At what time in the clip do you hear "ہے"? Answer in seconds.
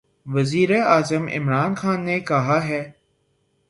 2.63-2.81